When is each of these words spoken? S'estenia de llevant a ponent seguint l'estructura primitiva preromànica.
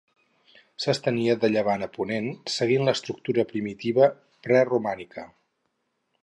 S'estenia 0.85 1.35
de 1.43 1.51
llevant 1.55 1.85
a 1.87 1.89
ponent 1.97 2.29
seguint 2.55 2.87
l'estructura 2.89 3.45
primitiva 3.53 4.09
preromànica. 4.49 5.29